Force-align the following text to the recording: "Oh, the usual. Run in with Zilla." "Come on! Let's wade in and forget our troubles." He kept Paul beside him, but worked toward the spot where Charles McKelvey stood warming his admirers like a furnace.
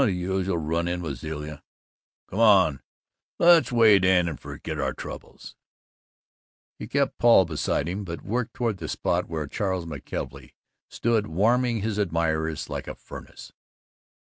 "Oh, 0.01 0.05
the 0.05 0.13
usual. 0.13 0.57
Run 0.57 0.87
in 0.87 1.03
with 1.03 1.19
Zilla." 1.19 1.61
"Come 2.27 2.39
on! 2.39 2.81
Let's 3.37 3.71
wade 3.71 4.03
in 4.03 4.27
and 4.27 4.39
forget 4.39 4.79
our 4.79 4.95
troubles." 4.95 5.55
He 6.79 6.87
kept 6.87 7.19
Paul 7.19 7.45
beside 7.45 7.87
him, 7.87 8.03
but 8.03 8.23
worked 8.23 8.55
toward 8.55 8.77
the 8.77 8.87
spot 8.87 9.29
where 9.29 9.45
Charles 9.45 9.85
McKelvey 9.85 10.53
stood 10.89 11.27
warming 11.27 11.81
his 11.81 11.99
admirers 11.99 12.67
like 12.67 12.87
a 12.87 12.95
furnace. 12.95 13.53